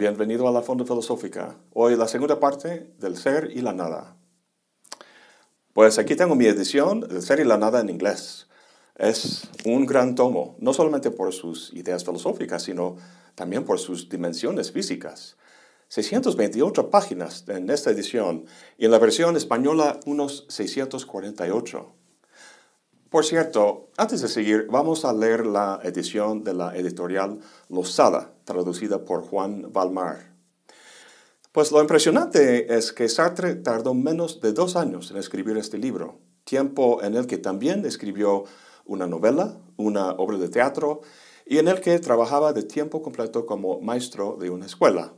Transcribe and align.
bienvenido 0.00 0.48
a 0.48 0.50
la 0.50 0.62
Fonda 0.62 0.86
Filosófica. 0.86 1.58
Hoy 1.74 1.94
la 1.94 2.08
segunda 2.08 2.40
parte 2.40 2.90
del 2.98 3.18
ser 3.18 3.50
y 3.54 3.60
la 3.60 3.74
nada. 3.74 4.16
Pues 5.74 5.98
aquí 5.98 6.16
tengo 6.16 6.34
mi 6.34 6.46
edición 6.46 7.00
del 7.00 7.20
ser 7.20 7.38
y 7.38 7.44
la 7.44 7.58
nada 7.58 7.80
en 7.80 7.90
inglés. 7.90 8.48
Es 8.96 9.42
un 9.66 9.84
gran 9.84 10.14
tomo, 10.14 10.56
no 10.58 10.72
solamente 10.72 11.10
por 11.10 11.34
sus 11.34 11.70
ideas 11.74 12.02
filosóficas, 12.02 12.62
sino 12.62 12.96
también 13.34 13.64
por 13.64 13.78
sus 13.78 14.08
dimensiones 14.08 14.72
físicas. 14.72 15.36
628 15.88 16.88
páginas 16.88 17.44
en 17.48 17.68
esta 17.68 17.90
edición 17.90 18.46
y 18.78 18.86
en 18.86 18.92
la 18.92 18.98
versión 18.98 19.36
española 19.36 20.00
unos 20.06 20.46
648. 20.48 21.99
Por 23.10 23.24
cierto, 23.24 23.88
antes 23.96 24.22
de 24.22 24.28
seguir, 24.28 24.68
vamos 24.70 25.04
a 25.04 25.12
leer 25.12 25.44
la 25.44 25.80
edición 25.82 26.44
de 26.44 26.54
la 26.54 26.76
editorial 26.76 27.40
Losada, 27.68 28.32
traducida 28.44 29.04
por 29.04 29.22
Juan 29.22 29.72
Valmar. 29.72 30.32
Pues 31.50 31.72
lo 31.72 31.80
impresionante 31.80 32.72
es 32.72 32.92
que 32.92 33.08
Sartre 33.08 33.56
tardó 33.56 33.94
menos 33.94 34.40
de 34.40 34.52
dos 34.52 34.76
años 34.76 35.10
en 35.10 35.16
escribir 35.16 35.56
este 35.56 35.76
libro, 35.76 36.20
tiempo 36.44 37.02
en 37.02 37.16
el 37.16 37.26
que 37.26 37.38
también 37.38 37.84
escribió 37.84 38.44
una 38.84 39.08
novela, 39.08 39.58
una 39.76 40.12
obra 40.12 40.38
de 40.38 40.48
teatro, 40.48 41.00
y 41.44 41.58
en 41.58 41.66
el 41.66 41.80
que 41.80 41.98
trabajaba 41.98 42.52
de 42.52 42.62
tiempo 42.62 43.02
completo 43.02 43.44
como 43.44 43.80
maestro 43.80 44.36
de 44.38 44.50
una 44.50 44.66
escuela. 44.66 45.14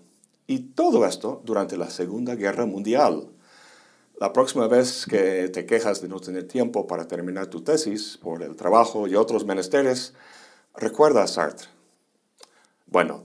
Y 0.46 0.60
todo 0.70 1.04
esto 1.04 1.42
durante 1.44 1.76
la 1.76 1.90
Segunda 1.90 2.36
Guerra 2.36 2.64
Mundial. 2.64 3.28
La 4.22 4.32
próxima 4.32 4.68
vez 4.68 5.04
que 5.04 5.48
te 5.48 5.66
quejas 5.66 6.00
de 6.00 6.06
no 6.06 6.20
tener 6.20 6.46
tiempo 6.46 6.86
para 6.86 7.08
terminar 7.08 7.48
tu 7.48 7.62
tesis 7.62 8.16
por 8.22 8.44
el 8.44 8.54
trabajo 8.54 9.08
y 9.08 9.16
otros 9.16 9.44
menesteres, 9.44 10.14
recuerda 10.76 11.24
a 11.24 11.26
Sartre. 11.26 11.66
Bueno, 12.86 13.24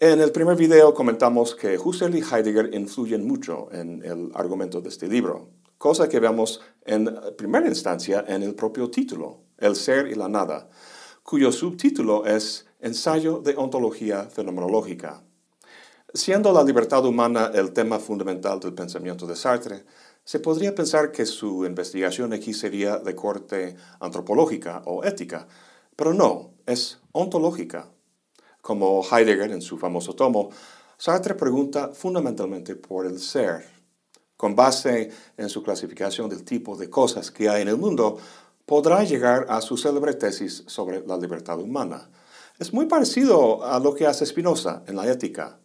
en 0.00 0.22
el 0.22 0.32
primer 0.32 0.56
video 0.56 0.94
comentamos 0.94 1.54
que 1.54 1.76
Husserl 1.76 2.16
y 2.16 2.22
Heidegger 2.22 2.74
influyen 2.74 3.26
mucho 3.26 3.68
en 3.72 4.02
el 4.02 4.30
argumento 4.32 4.80
de 4.80 4.88
este 4.88 5.06
libro, 5.06 5.50
cosa 5.76 6.08
que 6.08 6.18
vemos 6.18 6.62
en 6.86 7.14
primera 7.36 7.68
instancia 7.68 8.24
en 8.26 8.42
el 8.42 8.54
propio 8.54 8.90
título, 8.90 9.40
El 9.58 9.76
ser 9.76 10.06
y 10.06 10.14
la 10.14 10.30
nada, 10.30 10.70
cuyo 11.24 11.52
subtítulo 11.52 12.24
es 12.24 12.64
Ensayo 12.80 13.40
de 13.40 13.54
ontología 13.54 14.22
fenomenológica. 14.30 15.22
Siendo 16.14 16.50
la 16.54 16.64
libertad 16.64 17.04
humana 17.04 17.50
el 17.52 17.74
tema 17.74 17.98
fundamental 17.98 18.58
del 18.58 18.72
pensamiento 18.72 19.26
de 19.26 19.36
Sartre, 19.36 19.84
se 20.26 20.40
podría 20.40 20.74
pensar 20.74 21.12
que 21.12 21.24
su 21.24 21.64
investigación 21.64 22.32
aquí 22.32 22.52
sería 22.52 22.98
de 22.98 23.14
corte 23.14 23.76
antropológica 24.00 24.82
o 24.84 25.04
ética, 25.04 25.46
pero 25.94 26.12
no, 26.12 26.50
es 26.66 26.98
ontológica. 27.12 27.92
Como 28.60 29.04
Heidegger 29.08 29.52
en 29.52 29.62
su 29.62 29.78
famoso 29.78 30.16
tomo, 30.16 30.50
Sartre 30.98 31.36
pregunta 31.36 31.90
fundamentalmente 31.94 32.74
por 32.74 33.06
el 33.06 33.20
ser. 33.20 33.66
Con 34.36 34.56
base 34.56 35.12
en 35.36 35.48
su 35.48 35.62
clasificación 35.62 36.28
del 36.28 36.42
tipo 36.42 36.76
de 36.76 36.90
cosas 36.90 37.30
que 37.30 37.48
hay 37.48 37.62
en 37.62 37.68
el 37.68 37.76
mundo, 37.76 38.18
podrá 38.66 39.04
llegar 39.04 39.46
a 39.48 39.60
su 39.60 39.76
célebre 39.76 40.14
tesis 40.14 40.64
sobre 40.66 41.06
la 41.06 41.16
libertad 41.16 41.60
humana. 41.60 42.10
Es 42.58 42.72
muy 42.72 42.86
parecido 42.86 43.64
a 43.64 43.78
lo 43.78 43.94
que 43.94 44.08
hace 44.08 44.26
Spinoza 44.26 44.82
en 44.88 44.96
la 44.96 45.06
ética. 45.08 45.60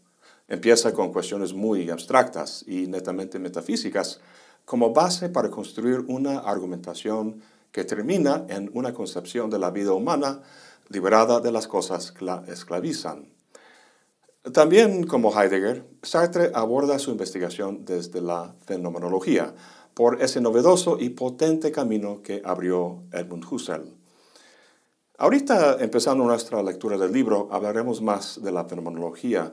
Empieza 0.47 0.93
con 0.93 1.11
cuestiones 1.11 1.51
muy 1.51 1.89
abstractas 1.89 2.63
y 2.67 2.85
netamente 2.85 3.39
metafísicas 3.39 4.19
como 4.71 4.93
base 4.93 5.27
para 5.27 5.49
construir 5.49 6.05
una 6.07 6.39
argumentación 6.39 7.41
que 7.73 7.83
termina 7.83 8.45
en 8.47 8.71
una 8.73 8.93
concepción 8.93 9.49
de 9.49 9.59
la 9.59 9.69
vida 9.69 9.91
humana 9.91 10.43
liberada 10.87 11.41
de 11.41 11.51
las 11.51 11.67
cosas 11.67 12.13
que 12.13 12.23
la 12.23 12.45
esclavizan. 12.47 13.27
También, 14.53 15.05
como 15.05 15.37
Heidegger, 15.37 15.85
Sartre 16.03 16.51
aborda 16.53 16.99
su 16.99 17.11
investigación 17.11 17.83
desde 17.83 18.21
la 18.21 18.55
fenomenología, 18.65 19.53
por 19.93 20.21
ese 20.21 20.39
novedoso 20.39 20.95
y 20.97 21.09
potente 21.09 21.73
camino 21.73 22.21
que 22.23 22.41
abrió 22.45 23.03
Edmund 23.11 23.43
Husserl. 23.51 23.93
Ahorita, 25.17 25.83
empezando 25.83 26.23
nuestra 26.23 26.63
lectura 26.63 26.97
del 26.97 27.11
libro, 27.11 27.49
hablaremos 27.51 28.01
más 28.01 28.41
de 28.41 28.53
la 28.53 28.63
fenomenología, 28.63 29.51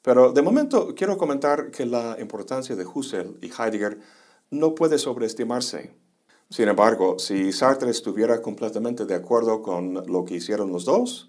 pero 0.00 0.30
de 0.30 0.42
momento 0.42 0.94
quiero 0.94 1.18
comentar 1.18 1.72
que 1.72 1.86
la 1.86 2.16
importancia 2.20 2.76
de 2.76 2.86
Husserl 2.86 3.36
y 3.42 3.46
Heidegger 3.50 3.98
no 4.50 4.74
puede 4.74 4.98
sobreestimarse. 4.98 5.94
Sin 6.48 6.68
embargo, 6.68 7.18
si 7.18 7.52
Sartre 7.52 7.90
estuviera 7.90 8.42
completamente 8.42 9.06
de 9.06 9.14
acuerdo 9.14 9.62
con 9.62 9.94
lo 10.06 10.24
que 10.24 10.34
hicieron 10.34 10.72
los 10.72 10.84
dos, 10.84 11.28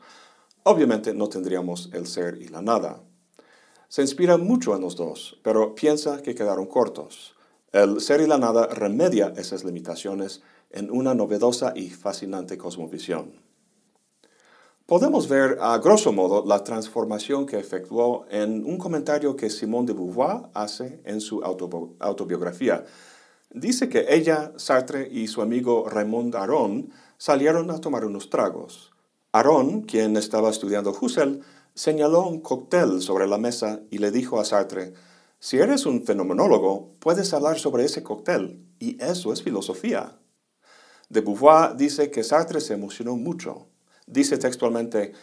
obviamente 0.64 1.14
no 1.14 1.30
tendríamos 1.30 1.90
el 1.94 2.08
ser 2.08 2.42
y 2.42 2.48
la 2.48 2.62
nada. 2.62 3.04
Se 3.88 4.02
inspira 4.02 4.38
mucho 4.38 4.76
en 4.76 4.82
los 4.82 4.96
dos, 4.96 5.40
pero 5.44 5.76
piensa 5.76 6.22
que 6.22 6.34
quedaron 6.34 6.66
cortos. 6.66 7.36
El 7.72 8.02
ser 8.02 8.22
y 8.22 8.28
la 8.28 8.38
nada 8.38 8.68
remedia 8.68 9.34
esas 9.38 9.64
limitaciones 9.64 10.42
en 10.72 10.90
una 10.90 11.14
novedosa 11.14 11.74
y 11.76 11.90
fascinante 11.90 12.58
cosmovisión. 12.58 13.34
Podemos 14.86 15.30
ver 15.30 15.58
a 15.62 15.78
grosso 15.78 16.12
modo 16.12 16.44
la 16.46 16.64
transformación 16.64 17.46
que 17.46 17.58
efectuó 17.58 18.26
en 18.30 18.66
un 18.66 18.78
comentario 18.78 19.36
que 19.38 19.50
Simone 19.50 19.88
de 19.88 19.94
Beauvoir 19.94 20.50
hace 20.54 21.00
en 21.06 21.22
su 21.22 21.42
autobiografía. 21.44 22.84
Dice 23.54 23.90
que 23.90 24.06
ella, 24.10 24.54
Sartre 24.58 25.08
y 25.12 25.28
su 25.28 25.42
amigo 25.42 25.88
Raymond 25.90 26.36
Aron 26.36 26.92
salieron 27.18 27.70
a 27.72 27.80
tomar 27.80 28.06
unos 28.06 28.30
tragos. 28.30 28.92
Aron, 29.32 29.82
quien 29.82 30.18
estaba 30.18 30.50
estudiando 30.50 30.96
Husserl, 31.00 31.42
señaló 31.74 32.28
un 32.28 32.42
cóctel 32.42 33.02
sobre 33.02 33.28
la 33.28 33.38
mesa 33.38 33.82
y 33.90 33.98
le 34.00 34.12
dijo 34.12 34.40
a 34.40 34.46
Sartre, 34.46 34.94
si 35.40 35.58
eres 35.58 35.86
un 35.86 36.06
fenomenólogo, 36.06 36.94
puedes 37.00 37.34
hablar 37.34 37.60
sobre 37.60 37.86
ese 37.86 38.04
cóctel, 38.04 38.64
y 38.80 39.02
eso 39.04 39.34
es 39.34 39.42
filosofía. 39.42 40.20
De 41.10 41.22
Beauvoir 41.22 41.76
dice 41.76 42.12
que 42.12 42.24
Sartre 42.24 42.62
se 42.62 42.74
emocionó 42.74 43.16
mucho 43.16 43.68
Dice 44.12 44.38
textualmente, 44.38 45.14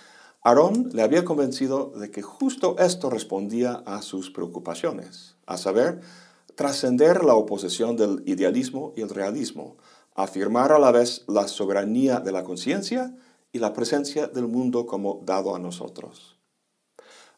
Aarón 0.42 0.88
le 0.94 1.02
había 1.02 1.22
convencido 1.22 1.92
de 1.96 2.10
que 2.10 2.22
justo 2.22 2.76
esto 2.78 3.10
respondía 3.10 3.82
a 3.84 4.00
sus 4.00 4.30
preocupaciones, 4.30 5.36
a 5.44 5.58
saber, 5.58 6.00
trascender 6.58 7.22
la 7.22 7.34
oposición 7.34 7.94
del 7.94 8.24
idealismo 8.26 8.92
y 8.96 9.02
el 9.02 9.10
realismo, 9.10 9.76
afirmar 10.16 10.72
a 10.72 10.80
la 10.80 10.90
vez 10.90 11.22
la 11.28 11.46
soberanía 11.46 12.18
de 12.18 12.32
la 12.32 12.42
conciencia 12.42 13.14
y 13.52 13.60
la 13.60 13.72
presencia 13.72 14.26
del 14.26 14.48
mundo 14.48 14.84
como 14.84 15.20
dado 15.24 15.54
a 15.54 15.60
nosotros. 15.60 16.36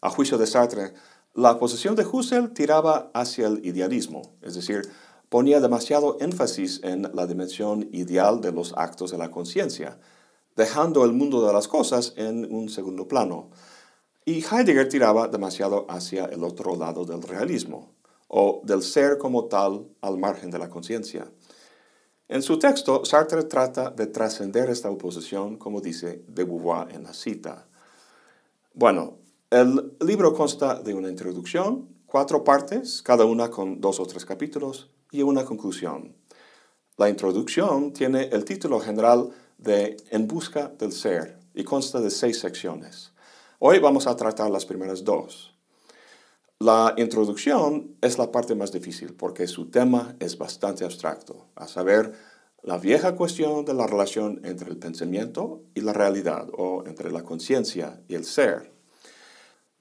A 0.01 0.09
juicio 0.09 0.39
de 0.39 0.47
Sartre, 0.47 0.95
la 1.35 1.59
posición 1.59 1.97
de 1.97 2.07
Husserl 2.07 2.55
tiraba 2.55 3.11
hacia 3.13 3.49
el 3.49 3.63
idealismo, 3.67 4.23
es 4.41 4.55
decir, 4.55 4.91
ponía 5.29 5.61
demasiado 5.61 6.17
énfasis 6.19 6.81
en 6.83 7.03
la 7.13 7.27
dimensión 7.27 7.91
ideal 7.93 8.41
de 8.41 8.53
los 8.53 8.73
actos 8.75 9.11
de 9.11 9.19
la 9.19 9.31
conciencia, 9.31 9.99
dejando 10.57 11.05
el 11.05 11.13
mundo 11.13 11.47
de 11.47 11.53
las 11.53 11.69
cosas 11.69 12.15
en 12.17 12.51
un 12.51 12.71
segundo 12.71 13.07
plano. 13.07 13.51
Y 14.25 14.43
Heidegger 14.43 14.89
tiraba 14.89 15.29
demasiado 15.29 15.85
hacia 15.91 16.25
el 16.25 16.43
otro 16.43 16.75
lado 16.75 17.05
del 17.05 17.21
realismo, 17.21 18.00
o 18.33 18.63
del 18.65 18.83
ser 18.83 19.19
como 19.19 19.47
tal 19.47 19.89
al 20.01 20.17
margen 20.17 20.51
de 20.51 20.59
la 20.59 20.71
conciencia. 20.71 21.31
En 22.29 22.43
su 22.43 22.61
texto, 22.61 23.05
Sartre 23.05 23.43
trata 23.43 23.91
de 23.91 24.07
trascender 24.07 24.71
esta 24.71 24.89
oposición, 24.89 25.57
como 25.57 25.81
dice 25.81 26.25
de 26.29 26.45
Beauvoir 26.45 26.95
en 26.95 27.03
la 27.03 27.13
cita. 27.13 27.67
Bueno, 28.73 29.19
el 29.51 29.97
libro 30.01 30.33
consta 30.33 30.81
de 30.81 30.95
una 30.95 31.09
introducción, 31.09 31.89
cuatro 32.07 32.45
partes, 32.45 33.03
cada 33.03 33.25
una 33.25 33.51
con 33.51 33.81
dos 33.81 33.99
o 33.99 34.07
tres 34.07 34.25
capítulos, 34.25 34.91
y 35.11 35.23
una 35.23 35.45
conclusión. 35.45 36.15
La 36.97 37.09
introducción 37.09 37.93
tiene 37.93 38.29
el 38.31 38.45
título 38.45 38.79
general 38.79 39.31
de 39.59 39.97
En 40.11 40.29
busca 40.29 40.69
del 40.69 40.93
ser 40.93 41.41
y 41.53 41.65
consta 41.65 42.01
de 42.01 42.11
seis 42.11 42.39
secciones. 42.39 43.13
Hoy 43.59 43.81
vamos 43.81 44.07
a 44.07 44.15
tratar 44.15 44.51
las 44.51 44.67
primeras 44.67 45.03
dos. 45.03 45.53
La 46.61 46.95
introducción 46.97 47.97
es 48.01 48.19
la 48.19 48.31
parte 48.31 48.55
más 48.55 48.71
difícil 48.71 49.15
porque 49.15 49.47
su 49.47 49.71
tema 49.71 50.15
es 50.21 50.39
bastante 50.39 50.85
abstracto, 50.85 51.49
a 51.57 51.67
saber, 51.67 52.13
la 52.63 52.77
vieja 52.77 53.17
cuestión 53.17 53.65
de 53.65 53.75
la 53.75 53.87
relación 53.87 54.43
entre 54.45 54.71
el 54.71 54.77
pensamiento 54.77 55.63
y 55.75 55.81
la 55.81 55.95
realidad 55.95 56.49
o 56.53 56.85
entre 56.87 57.11
la 57.11 57.25
conciencia 57.25 58.03
y 58.07 58.15
el 58.15 58.25
ser. 58.25 58.71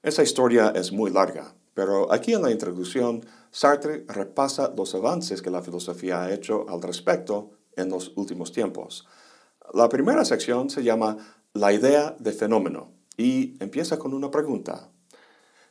Esa 0.02 0.22
historia 0.22 0.72
es 0.74 0.90
muy 0.90 1.10
larga, 1.10 1.54
pero 1.74 2.10
aquí 2.10 2.32
en 2.32 2.40
la 2.40 2.50
introducción 2.50 3.24
Sartre 3.50 4.06
repasa 4.08 4.72
los 4.74 4.94
avances 4.94 5.42
que 5.42 5.50
la 5.50 5.60
filosofía 5.60 6.22
ha 6.22 6.32
hecho 6.32 6.66
al 6.68 6.80
respecto 6.80 7.50
en 7.76 7.90
los 7.90 8.12
últimos 8.16 8.50
tiempos 8.52 9.06
la 9.72 9.88
primera 9.88 10.24
sección 10.24 10.68
se 10.68 10.82
llama 10.82 11.16
La 11.52 11.72
idea 11.72 12.16
de 12.18 12.32
fenómeno 12.32 12.92
y 13.16 13.54
empieza 13.62 13.98
con 13.98 14.14
una 14.14 14.30
pregunta. 14.30 14.90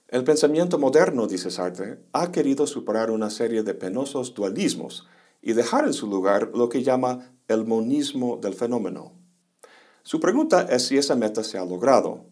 El 0.09 0.23
pensamiento 0.23 0.79
moderno, 0.79 1.27
dice 1.27 1.51
Sartre, 1.51 1.99
ha 2.13 2.31
querido 2.31 2.65
superar 2.65 3.11
una 3.11 3.29
serie 3.29 3.61
de 3.61 3.75
penosos 3.75 4.33
dualismos 4.33 5.07
y 5.39 5.53
dejar 5.53 5.85
en 5.85 5.93
su 5.93 6.07
lugar 6.07 6.49
lo 6.55 6.67
que 6.67 6.81
llama 6.81 7.31
el 7.47 7.67
monismo 7.67 8.37
del 8.37 8.55
fenómeno. 8.55 9.13
Su 10.01 10.19
pregunta 10.19 10.65
es 10.67 10.87
si 10.87 10.97
esa 10.97 11.15
meta 11.15 11.43
se 11.43 11.59
ha 11.59 11.63
logrado. 11.63 12.25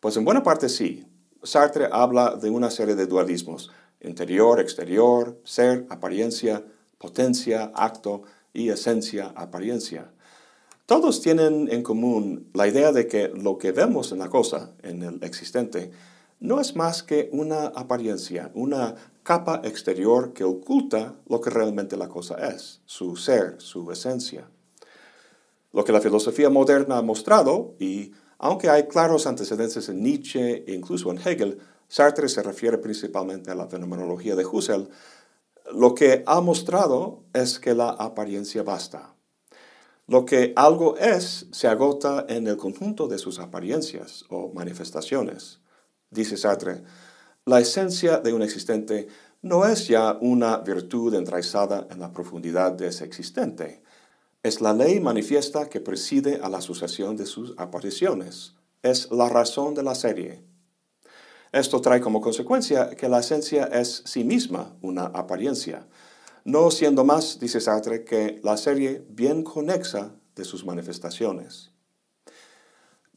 Pues 0.00 0.18
en 0.18 0.26
buena 0.26 0.42
parte 0.42 0.68
sí. 0.68 1.06
Sartre 1.42 1.88
habla 1.90 2.36
de 2.36 2.50
una 2.50 2.70
serie 2.70 2.94
de 2.94 3.06
dualismos, 3.06 3.70
interior, 4.02 4.60
exterior, 4.60 5.40
ser, 5.44 5.86
apariencia, 5.88 6.62
potencia, 6.98 7.72
acto 7.74 8.24
y 8.52 8.68
esencia, 8.68 9.32
apariencia. 9.34 10.12
Todos 10.84 11.22
tienen 11.22 11.70
en 11.72 11.82
común 11.82 12.50
la 12.52 12.68
idea 12.68 12.92
de 12.92 13.06
que 13.06 13.28
lo 13.28 13.56
que 13.56 13.72
vemos 13.72 14.12
en 14.12 14.18
la 14.18 14.28
cosa, 14.28 14.72
en 14.82 15.02
el 15.02 15.24
existente, 15.24 15.90
no 16.40 16.60
es 16.60 16.76
más 16.76 17.02
que 17.02 17.28
una 17.32 17.66
apariencia, 17.66 18.50
una 18.54 18.94
capa 19.22 19.60
exterior 19.64 20.32
que 20.32 20.44
oculta 20.44 21.16
lo 21.28 21.40
que 21.40 21.50
realmente 21.50 21.96
la 21.96 22.08
cosa 22.08 22.36
es, 22.48 22.80
su 22.86 23.16
ser, 23.16 23.56
su 23.58 23.90
esencia. 23.90 24.48
Lo 25.72 25.84
que 25.84 25.92
la 25.92 26.00
filosofía 26.00 26.48
moderna 26.48 26.98
ha 26.98 27.02
mostrado, 27.02 27.74
y 27.78 28.12
aunque 28.38 28.70
hay 28.70 28.84
claros 28.84 29.26
antecedentes 29.26 29.88
en 29.88 30.02
Nietzsche 30.02 30.64
e 30.66 30.74
incluso 30.74 31.10
en 31.10 31.18
Hegel, 31.18 31.58
Sartre 31.88 32.28
se 32.28 32.42
refiere 32.42 32.78
principalmente 32.78 33.50
a 33.50 33.54
la 33.54 33.66
fenomenología 33.66 34.36
de 34.36 34.46
Husserl, 34.46 34.88
lo 35.72 35.94
que 35.94 36.22
ha 36.26 36.40
mostrado 36.40 37.24
es 37.34 37.58
que 37.58 37.74
la 37.74 37.90
apariencia 37.90 38.62
basta. 38.62 39.14
Lo 40.06 40.24
que 40.24 40.54
algo 40.56 40.96
es 40.96 41.46
se 41.52 41.68
agota 41.68 42.24
en 42.28 42.46
el 42.46 42.56
conjunto 42.56 43.08
de 43.08 43.18
sus 43.18 43.38
apariencias 43.38 44.24
o 44.30 44.50
manifestaciones. 44.54 45.60
Dice 46.10 46.36
Sartre, 46.36 46.82
la 47.44 47.60
esencia 47.60 48.18
de 48.18 48.32
un 48.32 48.42
existente 48.42 49.08
no 49.42 49.66
es 49.66 49.88
ya 49.88 50.18
una 50.20 50.58
virtud 50.58 51.14
enraizada 51.14 51.86
en 51.90 52.00
la 52.00 52.12
profundidad 52.12 52.72
de 52.72 52.88
ese 52.88 53.04
existente. 53.04 53.82
Es 54.42 54.60
la 54.60 54.72
ley 54.72 55.00
manifiesta 55.00 55.68
que 55.68 55.80
preside 55.80 56.40
a 56.42 56.48
la 56.48 56.60
sucesión 56.60 57.16
de 57.16 57.26
sus 57.26 57.54
apariciones. 57.58 58.54
Es 58.82 59.10
la 59.10 59.28
razón 59.28 59.74
de 59.74 59.82
la 59.82 59.94
serie. 59.94 60.42
Esto 61.52 61.80
trae 61.80 62.00
como 62.00 62.20
consecuencia 62.20 62.90
que 62.90 63.08
la 63.08 63.20
esencia 63.20 63.64
es 63.64 64.02
sí 64.04 64.24
misma 64.24 64.76
una 64.82 65.06
apariencia, 65.06 65.86
no 66.44 66.70
siendo 66.70 67.04
más, 67.04 67.38
dice 67.40 67.60
Sartre, 67.60 68.04
que 68.04 68.40
la 68.42 68.56
serie 68.56 69.04
bien 69.08 69.42
conexa 69.42 70.14
de 70.34 70.44
sus 70.44 70.64
manifestaciones. 70.64 71.72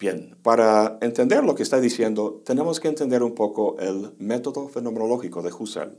Bien, 0.01 0.35
para 0.41 0.97
entender 1.01 1.43
lo 1.43 1.53
que 1.53 1.61
está 1.61 1.79
diciendo, 1.79 2.41
tenemos 2.43 2.79
que 2.79 2.87
entender 2.87 3.21
un 3.21 3.35
poco 3.35 3.77
el 3.77 4.15
método 4.17 4.67
fenomenológico 4.67 5.43
de 5.43 5.53
Husserl. 5.53 5.95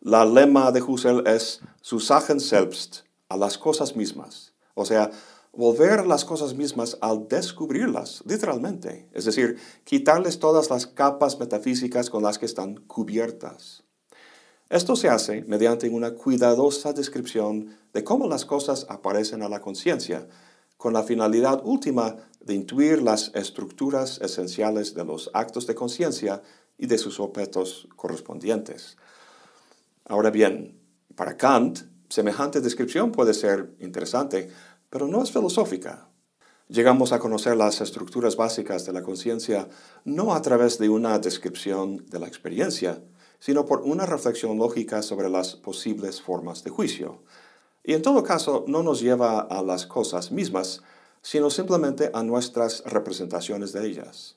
La 0.00 0.24
lema 0.24 0.72
de 0.72 0.80
Husserl 0.80 1.28
es 1.28 1.60
su 1.82 2.00
Sachen 2.00 2.40
selbst, 2.40 3.00
a 3.28 3.36
las 3.36 3.58
cosas 3.58 3.96
mismas. 3.96 4.54
O 4.72 4.86
sea, 4.86 5.10
volver 5.52 6.06
las 6.06 6.24
cosas 6.24 6.54
mismas 6.54 6.96
al 7.02 7.28
descubrirlas, 7.28 8.22
literalmente. 8.24 9.10
Es 9.12 9.26
decir, 9.26 9.58
quitarles 9.84 10.38
todas 10.38 10.70
las 10.70 10.86
capas 10.86 11.38
metafísicas 11.38 12.08
con 12.08 12.22
las 12.22 12.38
que 12.38 12.46
están 12.46 12.76
cubiertas. 12.76 13.84
Esto 14.70 14.96
se 14.96 15.10
hace 15.10 15.42
mediante 15.42 15.90
una 15.90 16.14
cuidadosa 16.14 16.94
descripción 16.94 17.76
de 17.92 18.04
cómo 18.04 18.26
las 18.26 18.46
cosas 18.46 18.86
aparecen 18.88 19.42
a 19.42 19.50
la 19.50 19.60
conciencia, 19.60 20.26
con 20.82 20.94
la 20.94 21.04
finalidad 21.04 21.62
última 21.64 22.16
de 22.40 22.54
intuir 22.54 23.02
las 23.02 23.30
estructuras 23.36 24.20
esenciales 24.20 24.94
de 24.94 25.04
los 25.04 25.30
actos 25.32 25.68
de 25.68 25.76
conciencia 25.76 26.42
y 26.76 26.86
de 26.88 26.98
sus 26.98 27.20
objetos 27.20 27.86
correspondientes. 27.94 28.96
Ahora 30.04 30.30
bien, 30.30 30.76
para 31.14 31.36
Kant, 31.36 31.82
semejante 32.08 32.60
descripción 32.60 33.12
puede 33.12 33.32
ser 33.32 33.76
interesante, 33.78 34.50
pero 34.90 35.06
no 35.06 35.22
es 35.22 35.30
filosófica. 35.30 36.08
Llegamos 36.66 37.12
a 37.12 37.20
conocer 37.20 37.56
las 37.56 37.80
estructuras 37.80 38.34
básicas 38.34 38.84
de 38.84 38.92
la 38.92 39.02
conciencia 39.02 39.68
no 40.04 40.34
a 40.34 40.42
través 40.42 40.78
de 40.78 40.88
una 40.88 41.16
descripción 41.20 42.04
de 42.06 42.18
la 42.18 42.26
experiencia, 42.26 43.00
sino 43.38 43.66
por 43.66 43.82
una 43.82 44.04
reflexión 44.04 44.58
lógica 44.58 45.00
sobre 45.02 45.30
las 45.30 45.54
posibles 45.54 46.20
formas 46.20 46.64
de 46.64 46.70
juicio. 46.70 47.22
Y 47.84 47.94
en 47.94 48.02
todo 48.02 48.22
caso 48.22 48.64
no 48.68 48.82
nos 48.82 49.00
lleva 49.00 49.40
a 49.40 49.62
las 49.62 49.86
cosas 49.86 50.30
mismas, 50.30 50.82
sino 51.22 51.50
simplemente 51.50 52.10
a 52.14 52.22
nuestras 52.22 52.82
representaciones 52.84 53.72
de 53.72 53.86
ellas. 53.86 54.36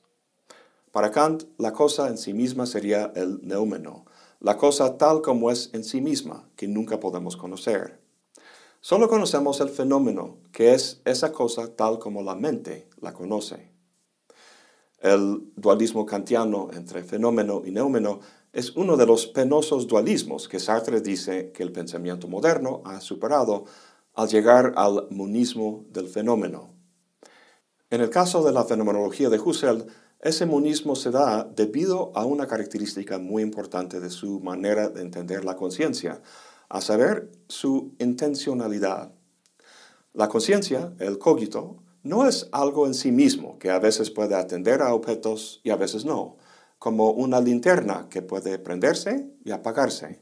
Para 0.91 1.11
Kant, 1.11 1.43
la 1.57 1.73
cosa 1.73 2.07
en 2.07 2.17
sí 2.17 2.33
misma 2.33 2.65
sería 2.65 3.11
el 3.15 3.45
neumeno, 3.45 4.05
la 4.39 4.57
cosa 4.57 4.97
tal 4.97 5.21
como 5.21 5.51
es 5.51 5.69
en 5.73 5.83
sí 5.83 6.01
misma, 6.01 6.47
que 6.55 6.67
nunca 6.67 6.99
podemos 6.99 7.35
conocer. 7.35 7.99
Solo 8.79 9.09
conocemos 9.09 9.59
el 9.61 9.69
fenómeno, 9.69 10.37
que 10.51 10.73
es 10.73 11.01
esa 11.05 11.31
cosa 11.31 11.75
tal 11.75 11.99
como 11.99 12.21
la 12.21 12.35
mente 12.35 12.87
la 13.01 13.13
conoce. 13.13 13.71
El 14.99 15.51
dualismo 15.55 16.05
kantiano 16.05 16.69
entre 16.71 17.03
fenómeno 17.03 17.63
y 17.65 17.71
neumeno 17.71 18.19
es 18.55 18.73
uno 18.77 18.95
de 18.95 19.05
los 19.05 19.27
penosos 19.27 19.85
dualismos 19.85 20.47
que 20.47 20.61
Sartre 20.61 21.01
dice 21.01 21.51
que 21.51 21.61
el 21.61 21.73
pensamiento 21.73 22.29
moderno 22.29 22.81
ha 22.85 23.01
superado 23.01 23.65
al 24.13 24.29
llegar 24.29 24.71
al 24.77 25.07
monismo 25.09 25.83
del 25.89 26.07
fenómeno. 26.07 26.73
En 27.89 27.99
el 27.99 28.09
caso 28.09 28.45
de 28.45 28.53
la 28.53 28.63
fenomenología 28.63 29.29
de 29.29 29.41
Husserl, 29.41 29.85
ese 30.21 30.45
monismo 30.45 30.95
se 30.95 31.11
da 31.11 31.43
debido 31.43 32.13
a 32.15 32.23
una 32.23 32.47
característica 32.47 33.19
muy 33.19 33.43
importante 33.43 33.99
de 33.99 34.09
su 34.09 34.39
manera 34.39 34.87
de 34.87 35.01
entender 35.01 35.43
la 35.43 35.57
conciencia, 35.57 36.21
a 36.69 36.79
saber, 36.79 37.29
su 37.49 37.93
intencionalidad. 37.99 39.11
La 40.13 40.29
conciencia, 40.29 40.93
el 40.99 41.19
cogito, 41.19 41.83
no 42.03 42.25
es 42.25 42.47
algo 42.53 42.87
en 42.87 42.93
sí 42.93 43.11
mismo 43.11 43.59
que 43.59 43.69
a 43.69 43.79
veces 43.79 44.11
puede 44.11 44.35
atender 44.35 44.81
a 44.81 44.93
objetos 44.93 45.59
y 45.61 45.71
a 45.71 45.75
veces 45.75 46.05
no 46.05 46.37
como 46.79 47.11
una 47.11 47.39
linterna 47.41 48.07
que 48.09 48.21
puede 48.21 48.59
prenderse 48.59 49.29
y 49.43 49.51
apagarse. 49.51 50.21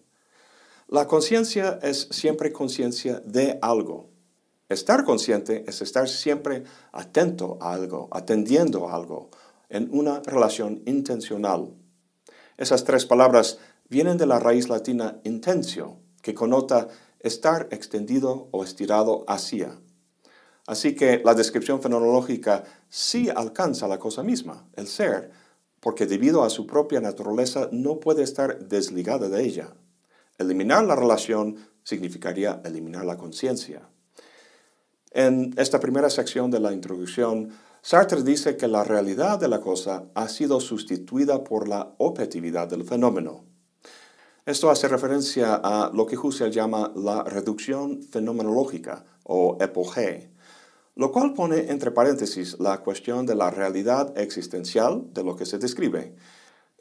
La 0.88 1.08
conciencia 1.08 1.80
es 1.82 2.08
siempre 2.12 2.52
conciencia 2.52 3.22
de 3.26 3.58
algo. 3.62 4.10
Estar 4.70 5.04
consciente 5.06 5.64
es 5.68 5.82
estar 5.82 6.08
siempre 6.08 6.64
atento 6.92 7.58
a 7.62 7.74
algo, 7.74 8.08
atendiendo 8.12 8.90
a 8.90 8.96
algo, 8.96 9.30
en 9.70 9.90
una 9.92 10.22
relación 10.22 10.82
intencional. 10.86 11.74
Esas 12.58 12.84
tres 12.84 13.06
palabras 13.06 13.58
vienen 13.90 14.18
de 14.18 14.26
la 14.26 14.40
raíz 14.40 14.70
latina 14.70 15.20
intensio, 15.24 15.98
que 16.22 16.34
conota 16.34 16.88
estar 17.20 17.68
extendido 17.72 18.48
o 18.52 18.64
estirado 18.64 19.26
hacia. 19.28 19.80
Así 20.68 20.96
que 20.96 21.22
la 21.24 21.34
descripción 21.34 21.82
fenomenológica 21.82 22.64
sí 22.90 23.30
alcanza 23.36 23.88
la 23.88 24.00
cosa 24.00 24.24
misma, 24.24 24.66
el 24.76 24.88
ser, 24.88 25.32
porque 25.84 26.06
debido 26.06 26.46
a 26.46 26.50
su 26.50 26.66
propia 26.66 27.02
naturaleza 27.02 27.68
no 27.74 28.00
puede 28.00 28.24
estar 28.24 28.70
desligada 28.70 29.28
de 29.28 29.44
ella. 29.44 29.74
Eliminar 30.38 30.86
la 30.86 30.96
relación 30.96 31.58
significaría 31.84 32.62
eliminar 32.64 33.04
la 33.04 33.18
conciencia. 33.18 33.90
En 35.12 35.54
esta 35.58 35.82
primera 35.82 36.10
sección 36.10 36.50
de 36.52 36.62
la 36.62 36.72
introducción, 36.72 37.50
Sartre 37.82 38.24
dice 38.24 38.56
que 38.56 38.70
la 38.70 38.86
realidad 38.86 39.38
de 39.38 39.50
la 39.50 39.60
cosa 39.60 40.06
ha 40.16 40.30
sido 40.30 40.62
sustituida 40.62 41.44
por 41.44 41.68
la 41.68 41.96
objetividad 41.98 42.70
del 42.70 42.86
fenómeno. 42.86 43.44
Esto 44.46 44.70
hace 44.70 44.88
referencia 44.88 45.56
a 45.56 45.92
lo 45.94 46.06
que 46.06 46.18
Husserl 46.18 46.50
llama 46.50 46.94
la 46.96 47.26
reducción 47.26 48.02
fenomenológica 48.04 49.04
o 49.24 49.58
epogé, 49.60 50.32
lo 50.96 51.12
cual 51.12 51.34
pone 51.34 51.72
entre 51.72 51.92
paréntesis 51.92 52.58
la 52.60 52.80
cuestión 52.82 53.26
de 53.26 53.36
la 53.36 53.50
realidad 53.50 54.18
existencial 54.18 55.06
de 55.14 55.24
lo 55.24 55.36
que 55.36 55.46
se 55.46 55.58
describe, 55.58 56.16